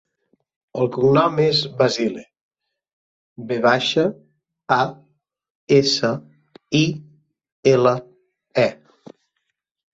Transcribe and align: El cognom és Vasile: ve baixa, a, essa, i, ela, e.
El 0.83 0.87
cognom 0.93 1.35
és 1.43 1.59
Vasile: 1.81 2.23
ve 3.53 3.59
baixa, 3.67 4.07
a, 4.79 4.79
essa, 5.83 6.13
i, 6.83 6.85
ela, 7.77 7.97
e. 8.67 8.69